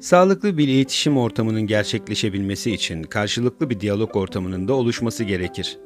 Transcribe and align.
Sağlıklı 0.00 0.58
bir 0.58 0.68
iletişim 0.68 1.18
ortamının 1.18 1.62
gerçekleşebilmesi 1.62 2.70
için 2.70 3.02
karşılıklı 3.02 3.70
bir 3.70 3.80
diyalog 3.80 4.16
ortamının 4.16 4.68
da 4.68 4.72
oluşması 4.72 5.24
gerekir. 5.24 5.78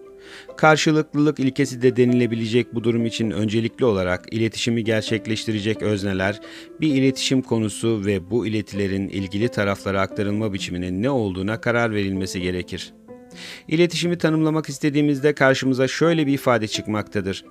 Karşılıklılık 0.56 1.40
ilkesi 1.40 1.82
de 1.82 1.96
denilebilecek 1.96 2.74
bu 2.74 2.84
durum 2.84 3.06
için 3.06 3.30
öncelikli 3.30 3.84
olarak 3.84 4.24
iletişimi 4.30 4.84
gerçekleştirecek 4.84 5.82
özneler, 5.82 6.40
bir 6.80 6.94
iletişim 6.94 7.42
konusu 7.42 8.04
ve 8.06 8.30
bu 8.30 8.46
iletilerin 8.46 9.08
ilgili 9.08 9.48
taraflara 9.48 10.00
aktarılma 10.00 10.52
biçiminin 10.52 11.02
ne 11.02 11.10
olduğuna 11.10 11.60
karar 11.60 11.94
verilmesi 11.94 12.40
gerekir. 12.40 12.92
İletişimi 13.68 14.18
tanımlamak 14.18 14.68
istediğimizde 14.68 15.34
karşımıza 15.34 15.88
şöyle 15.88 16.26
bir 16.26 16.32
ifade 16.32 16.68
çıkmaktadır. 16.68 17.44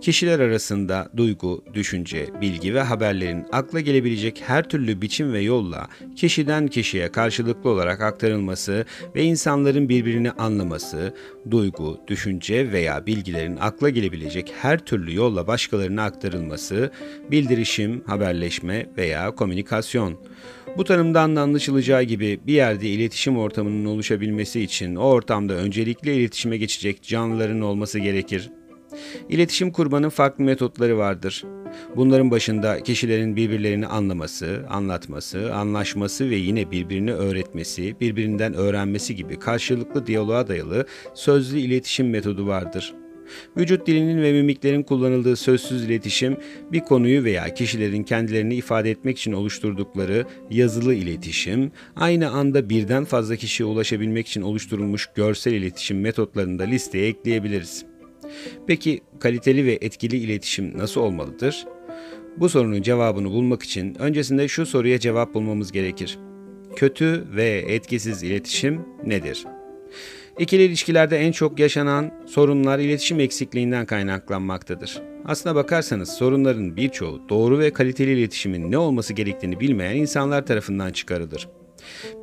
Kişiler 0.00 0.40
arasında 0.40 1.08
duygu, 1.16 1.64
düşünce, 1.74 2.26
bilgi 2.40 2.74
ve 2.74 2.80
haberlerin 2.80 3.46
akla 3.52 3.80
gelebilecek 3.80 4.42
her 4.46 4.68
türlü 4.68 5.02
biçim 5.02 5.32
ve 5.32 5.40
yolla 5.40 5.88
kişiden 6.16 6.68
kişiye 6.68 7.12
karşılıklı 7.12 7.70
olarak 7.70 8.00
aktarılması 8.00 8.84
ve 9.14 9.22
insanların 9.22 9.88
birbirini 9.88 10.30
anlaması, 10.30 11.14
duygu, 11.50 12.00
düşünce 12.08 12.72
veya 12.72 13.06
bilgilerin 13.06 13.56
akla 13.56 13.90
gelebilecek 13.90 14.52
her 14.62 14.78
türlü 14.78 15.14
yolla 15.14 15.46
başkalarına 15.46 16.04
aktarılması, 16.04 16.90
bildirişim, 17.30 18.02
haberleşme 18.06 18.86
veya 18.96 19.30
komünikasyon. 19.30 20.18
Bu 20.76 20.84
tanımdan 20.84 21.36
da 21.36 21.40
anlaşılacağı 21.40 22.02
gibi 22.02 22.40
bir 22.46 22.54
yerde 22.54 22.88
iletişim 22.88 23.38
ortamının 23.38 23.84
oluşabilmesi 23.84 24.60
için 24.60 24.96
o 24.96 25.02
ortamda 25.02 25.54
öncelikle 25.54 26.14
iletişime 26.16 26.56
geçecek 26.56 27.02
canlıların 27.02 27.60
olması 27.60 27.98
gerekir. 27.98 28.50
İletişim 29.28 29.72
kurmanın 29.72 30.08
farklı 30.08 30.44
metotları 30.44 30.98
vardır. 30.98 31.44
Bunların 31.96 32.30
başında 32.30 32.82
kişilerin 32.82 33.36
birbirlerini 33.36 33.86
anlaması, 33.86 34.64
anlatması, 34.68 35.54
anlaşması 35.54 36.30
ve 36.30 36.36
yine 36.36 36.70
birbirini 36.70 37.12
öğretmesi, 37.12 38.00
birbirinden 38.00 38.54
öğrenmesi 38.54 39.16
gibi 39.16 39.38
karşılıklı 39.38 40.06
diyaloğa 40.06 40.48
dayalı 40.48 40.86
sözlü 41.14 41.58
iletişim 41.58 42.10
metodu 42.10 42.46
vardır. 42.46 42.94
Vücut 43.56 43.86
dilinin 43.86 44.22
ve 44.22 44.32
mimiklerin 44.32 44.82
kullanıldığı 44.82 45.36
sözsüz 45.36 45.84
iletişim, 45.84 46.36
bir 46.72 46.80
konuyu 46.80 47.24
veya 47.24 47.54
kişilerin 47.54 48.02
kendilerini 48.02 48.54
ifade 48.54 48.90
etmek 48.90 49.18
için 49.18 49.32
oluşturdukları 49.32 50.24
yazılı 50.50 50.94
iletişim, 50.94 51.72
aynı 51.96 52.30
anda 52.30 52.70
birden 52.70 53.04
fazla 53.04 53.36
kişiye 53.36 53.66
ulaşabilmek 53.66 54.28
için 54.28 54.42
oluşturulmuş 54.42 55.08
görsel 55.14 55.52
iletişim 55.52 56.00
metotlarını 56.00 56.58
da 56.58 56.64
listeye 56.64 57.08
ekleyebiliriz. 57.08 57.95
Peki 58.66 59.00
kaliteli 59.20 59.66
ve 59.66 59.78
etkili 59.80 60.16
iletişim 60.16 60.78
nasıl 60.78 61.00
olmalıdır? 61.00 61.66
Bu 62.36 62.48
sorunun 62.48 62.82
cevabını 62.82 63.30
bulmak 63.30 63.62
için 63.62 63.94
öncesinde 63.98 64.48
şu 64.48 64.66
soruya 64.66 65.00
cevap 65.00 65.34
bulmamız 65.34 65.72
gerekir. 65.72 66.18
Kötü 66.76 67.24
ve 67.36 67.64
etkisiz 67.68 68.22
iletişim 68.22 68.80
nedir? 69.06 69.44
İkili 70.38 70.62
ilişkilerde 70.62 71.18
en 71.18 71.32
çok 71.32 71.58
yaşanan 71.58 72.12
sorunlar 72.26 72.78
iletişim 72.78 73.20
eksikliğinden 73.20 73.86
kaynaklanmaktadır. 73.86 75.02
Aslına 75.24 75.54
bakarsanız 75.54 76.08
sorunların 76.08 76.76
birçoğu 76.76 77.28
doğru 77.28 77.58
ve 77.58 77.72
kaliteli 77.72 78.18
iletişimin 78.18 78.72
ne 78.72 78.78
olması 78.78 79.12
gerektiğini 79.12 79.60
bilmeyen 79.60 79.96
insanlar 79.96 80.46
tarafından 80.46 80.92
çıkarılır. 80.92 81.48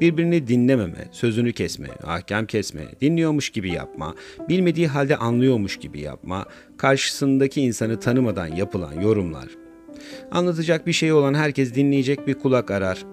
Birbirini 0.02 0.48
dinlememe, 0.48 1.08
sözünü 1.12 1.54
kesme, 1.54 1.88
ahkam 2.04 2.46
kesme, 2.46 2.82
dinliyormuş 3.02 3.50
gibi 3.50 3.72
yapma, 3.72 4.16
bilmediği 4.50 4.88
halde 4.88 5.18
anlıyormuş 5.18 5.78
gibi 5.78 6.00
yapma, 6.00 6.46
karşısındaki 6.78 7.62
insanı 7.62 8.00
tanımadan 8.00 8.48
yapılan 8.48 9.02
yorumlar. 9.02 9.48
Anlatacak 10.32 10.88
bir 10.88 10.94
şey 10.94 11.14
olan 11.14 11.34
herkes 11.34 11.76
dinleyecek 11.76 12.28
bir 12.28 12.34
kulak 12.34 12.72
arar. 12.72 13.06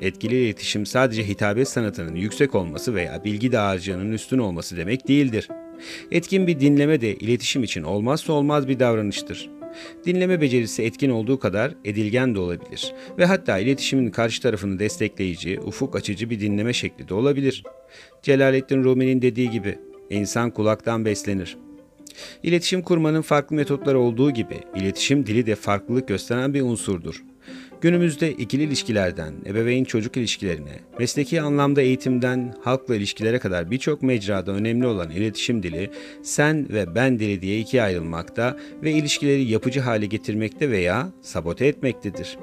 Etkili 0.00 0.44
iletişim 0.44 0.86
sadece 0.86 1.28
hitabet 1.28 1.68
sanatının 1.68 2.14
yüksek 2.14 2.54
olması 2.54 2.94
veya 2.94 3.24
bilgi 3.24 3.52
dağarcığının 3.52 4.12
üstün 4.12 4.38
olması 4.38 4.76
demek 4.76 5.08
değildir. 5.08 5.48
Etkin 6.10 6.46
bir 6.46 6.60
dinleme 6.60 7.00
de 7.00 7.14
iletişim 7.14 7.62
için 7.62 7.82
olmazsa 7.82 8.32
olmaz 8.32 8.68
bir 8.68 8.80
davranıştır. 8.80 9.57
Dinleme 10.06 10.40
becerisi 10.40 10.82
etkin 10.82 11.10
olduğu 11.10 11.38
kadar 11.38 11.74
edilgen 11.84 12.34
de 12.34 12.38
olabilir 12.38 12.94
ve 13.18 13.26
hatta 13.26 13.58
iletişimin 13.58 14.10
karşı 14.10 14.42
tarafını 14.42 14.78
destekleyici, 14.78 15.60
ufuk 15.60 15.96
açıcı 15.96 16.30
bir 16.30 16.40
dinleme 16.40 16.72
şekli 16.72 17.08
de 17.08 17.14
olabilir. 17.14 17.64
Celaleddin 18.22 18.84
Rumi'nin 18.84 19.22
dediği 19.22 19.50
gibi 19.50 19.78
insan 20.10 20.50
kulaktan 20.50 21.04
beslenir. 21.04 21.56
İletişim 22.42 22.82
kurmanın 22.82 23.22
farklı 23.22 23.56
metotları 23.56 23.98
olduğu 23.98 24.30
gibi 24.30 24.60
iletişim 24.76 25.26
dili 25.26 25.46
de 25.46 25.54
farklılık 25.54 26.08
gösteren 26.08 26.54
bir 26.54 26.62
unsurdur. 26.62 27.24
Günümüzde 27.80 28.32
ikili 28.32 28.62
ilişkilerden 28.62 29.34
ebeveyn 29.46 29.84
çocuk 29.84 30.16
ilişkilerine, 30.16 30.80
mesleki 30.98 31.42
anlamda 31.42 31.82
eğitimden 31.82 32.54
halkla 32.62 32.96
ilişkilere 32.96 33.38
kadar 33.38 33.70
birçok 33.70 34.02
mecrada 34.02 34.52
önemli 34.52 34.86
olan 34.86 35.10
iletişim 35.10 35.62
dili 35.62 35.90
sen 36.22 36.68
ve 36.68 36.94
ben 36.94 37.18
dili 37.18 37.42
diye 37.42 37.58
ikiye 37.58 37.82
ayrılmakta 37.82 38.56
ve 38.82 38.92
ilişkileri 38.92 39.44
yapıcı 39.44 39.80
hale 39.80 40.06
getirmekte 40.06 40.70
veya 40.70 41.12
sabote 41.22 41.66
etmektedir. 41.66 42.38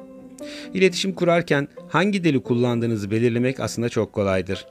İletişim 0.73 1.13
kurarken 1.13 1.67
hangi 1.89 2.23
dili 2.23 2.43
kullandığınızı 2.43 3.11
belirlemek 3.11 3.59
aslında 3.59 3.89
çok 3.89 4.13
kolaydır. 4.13 4.65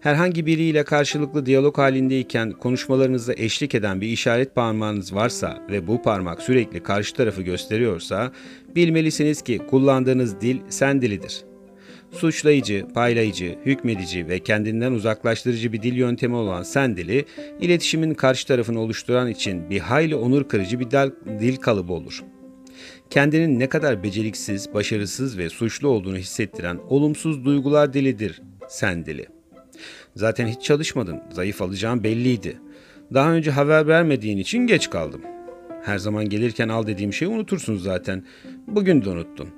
Herhangi 0.00 0.46
biriyle 0.46 0.84
karşılıklı 0.84 1.46
diyalog 1.46 1.78
halindeyken 1.78 2.50
konuşmalarınızda 2.50 3.34
eşlik 3.36 3.74
eden 3.74 4.00
bir 4.00 4.08
işaret 4.08 4.54
parmağınız 4.54 5.14
varsa 5.14 5.66
ve 5.70 5.86
bu 5.86 6.02
parmak 6.02 6.42
sürekli 6.42 6.82
karşı 6.82 7.14
tarafı 7.14 7.42
gösteriyorsa 7.42 8.32
bilmelisiniz 8.76 9.42
ki 9.42 9.58
kullandığınız 9.70 10.40
dil 10.40 10.56
sen 10.68 11.02
dilidir. 11.02 11.44
Suçlayıcı, 12.12 12.86
paylayıcı, 12.94 13.58
hükmedici 13.66 14.28
ve 14.28 14.38
kendinden 14.38 14.92
uzaklaştırıcı 14.92 15.72
bir 15.72 15.82
dil 15.82 15.94
yöntemi 15.94 16.34
olan 16.34 16.62
sen 16.62 16.96
dili, 16.96 17.24
iletişimin 17.60 18.14
karşı 18.14 18.46
tarafını 18.46 18.80
oluşturan 18.80 19.28
için 19.28 19.70
bir 19.70 19.80
hayli 19.80 20.16
onur 20.16 20.48
kırıcı 20.48 20.80
bir 20.80 20.90
dil 21.40 21.56
kalıbı 21.56 21.92
olur. 21.92 22.22
Kendinin 23.10 23.60
ne 23.60 23.68
kadar 23.68 24.02
beceriksiz, 24.02 24.74
başarısız 24.74 25.38
ve 25.38 25.48
suçlu 25.48 25.88
olduğunu 25.88 26.16
hissettiren 26.16 26.78
olumsuz 26.88 27.44
duygular 27.44 27.92
dilidir 27.92 28.42
sen 28.68 29.06
dili. 29.06 29.31
Zaten 30.16 30.46
hiç 30.46 30.62
çalışmadın. 30.62 31.20
Zayıf 31.30 31.62
alacağım 31.62 32.04
belliydi. 32.04 32.56
Daha 33.14 33.32
önce 33.32 33.50
haber 33.50 33.86
vermediğin 33.86 34.38
için 34.38 34.58
geç 34.58 34.90
kaldım. 34.90 35.20
Her 35.84 35.98
zaman 35.98 36.28
gelirken 36.28 36.68
al 36.68 36.86
dediğim 36.86 37.12
şeyi 37.12 37.28
unutursun 37.28 37.76
zaten. 37.76 38.24
Bugün 38.66 39.04
de 39.04 39.10
unuttun. 39.10 39.48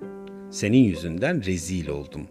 Senin 0.51 0.79
yüzünden 0.79 1.45
rezil 1.45 1.89
oldum. 1.89 2.29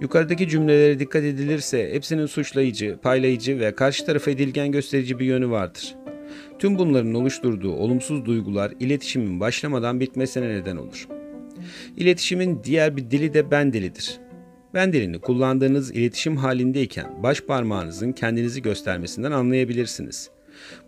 Yukarıdaki 0.00 0.48
cümlelere 0.48 0.98
dikkat 0.98 1.24
edilirse 1.24 1.94
hepsinin 1.94 2.26
suçlayıcı, 2.26 2.98
paylayıcı 3.02 3.60
ve 3.60 3.74
karşı 3.74 4.06
tarafa 4.06 4.30
edilgen 4.30 4.72
gösterici 4.72 5.18
bir 5.18 5.24
yönü 5.24 5.50
vardır. 5.50 5.94
Tüm 6.58 6.78
bunların 6.78 7.14
oluşturduğu 7.14 7.72
olumsuz 7.72 8.24
duygular 8.24 8.72
iletişimin 8.80 9.40
başlamadan 9.40 10.00
bitmesine 10.00 10.48
neden 10.48 10.76
olur. 10.76 11.08
İletişimin 11.96 12.60
diğer 12.64 12.96
bir 12.96 13.10
dili 13.10 13.34
de 13.34 13.50
ben 13.50 13.72
dilidir. 13.72 14.21
Ben 14.74 14.92
dilini 14.92 15.18
kullandığınız 15.18 15.90
iletişim 15.90 16.36
halindeyken 16.36 17.22
baş 17.22 17.40
parmağınızın 17.40 18.12
kendinizi 18.12 18.62
göstermesinden 18.62 19.32
anlayabilirsiniz. 19.32 20.30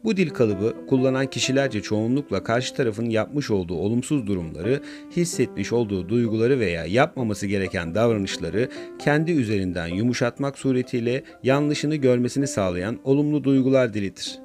Bu 0.04 0.16
dil 0.16 0.30
kalıbı 0.30 0.86
kullanan 0.86 1.26
kişilerce 1.26 1.82
çoğunlukla 1.82 2.44
karşı 2.44 2.74
tarafın 2.74 3.10
yapmış 3.10 3.50
olduğu 3.50 3.74
olumsuz 3.74 4.26
durumları, 4.26 4.80
hissetmiş 5.16 5.72
olduğu 5.72 6.08
duyguları 6.08 6.60
veya 6.60 6.84
yapmaması 6.84 7.46
gereken 7.46 7.94
davranışları 7.94 8.68
kendi 8.98 9.32
üzerinden 9.32 9.86
yumuşatmak 9.86 10.58
suretiyle 10.58 11.22
yanlışını 11.42 11.96
görmesini 11.96 12.46
sağlayan 12.46 12.98
olumlu 13.04 13.44
duygular 13.44 13.94
dilidir. 13.94 14.38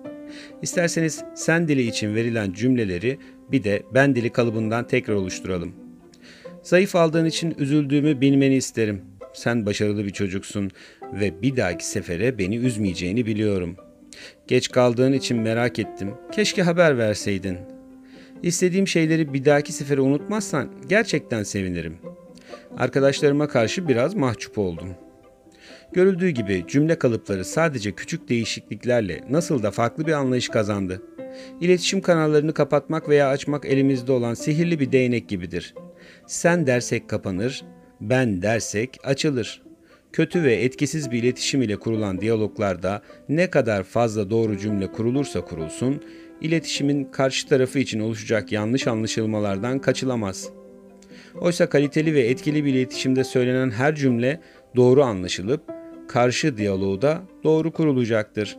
İsterseniz 0.62 1.24
sen 1.36 1.68
dili 1.68 1.88
için 1.88 2.16
verilen 2.16 2.54
cümleleri 2.54 3.18
bir 3.52 3.64
de 3.64 3.84
ben 3.94 4.16
dili 4.16 4.30
kalıbından 4.30 4.88
tekrar 4.88 5.14
oluşturalım. 5.14 5.74
Zayıf 6.64 6.96
aldığın 6.96 7.26
için 7.26 7.56
üzüldüğümü 7.58 8.22
bilmeni 8.22 8.56
isterim. 8.56 9.09
Sen 9.34 9.66
başarılı 9.66 10.06
bir 10.06 10.10
çocuksun 10.10 10.72
ve 11.14 11.42
bir 11.42 11.58
dahaki 11.58 11.86
sefere 11.86 12.38
beni 12.38 12.58
üzmeyeceğini 12.58 13.26
biliyorum. 13.26 13.76
Geç 14.48 14.72
kaldığın 14.72 15.14
için 15.14 15.38
merak 15.38 15.80
ettim. 15.80 16.14
Keşke 16.32 16.64
haber 16.64 16.98
verseydin. 16.98 17.58
İstediğim 18.44 18.88
şeyleri 18.88 19.34
bir 19.34 19.46
dahaki 19.46 19.74
sefere 19.74 20.02
unutmazsan 20.02 20.70
gerçekten 20.88 21.44
sevinirim. 21.44 21.98
Arkadaşlarıma 22.78 23.48
karşı 23.48 23.88
biraz 23.88 24.16
mahcup 24.16 24.58
oldum. 24.58 24.90
Görüldüğü 25.94 26.30
gibi 26.30 26.66
cümle 26.68 27.00
kalıpları 27.00 27.46
sadece 27.46 27.92
küçük 27.92 28.30
değişikliklerle 28.30 29.24
nasıl 29.30 29.64
da 29.64 29.72
farklı 29.72 30.08
bir 30.08 30.12
anlayış 30.12 30.50
kazandı. 30.50 31.02
İletişim 31.62 32.02
kanallarını 32.02 32.54
kapatmak 32.54 33.10
veya 33.10 33.30
açmak 33.30 33.66
elimizde 33.66 34.12
olan 34.12 34.34
sihirli 34.34 34.80
bir 34.80 34.92
değnek 34.92 35.30
gibidir. 35.30 35.74
Sen 36.28 36.68
dersek 36.68 37.10
kapanır, 37.10 37.64
ben 38.02 38.42
dersek 38.42 38.98
açılır. 39.04 39.62
Kötü 40.14 40.44
ve 40.44 40.56
etkisiz 40.56 41.12
bir 41.12 41.24
iletişim 41.24 41.62
ile 41.62 41.76
kurulan 41.76 42.22
diyaloglarda 42.22 43.02
ne 43.30 43.50
kadar 43.50 43.84
fazla 43.84 44.30
doğru 44.30 44.58
cümle 44.58 44.92
kurulursa 44.92 45.42
kurulsun, 45.42 46.04
iletişimin 46.42 47.04
karşı 47.04 47.48
tarafı 47.48 47.80
için 47.80 48.00
oluşacak 48.00 48.52
yanlış 48.52 48.88
anlaşılmalardan 48.88 49.80
kaçılamaz. 49.80 50.50
Oysa 51.42 51.70
kaliteli 51.70 52.14
ve 52.14 52.22
etkili 52.22 52.66
bir 52.66 52.74
iletişimde 52.74 53.24
söylenen 53.24 53.72
her 53.72 53.96
cümle 53.96 54.40
doğru 54.76 55.04
anlaşılıp 55.04 55.62
karşı 56.08 56.58
diyaloğu 56.58 57.02
da 57.02 57.22
doğru 57.44 57.72
kurulacaktır. 57.72 58.58